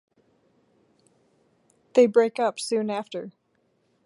[1.93, 3.33] They break up soon after.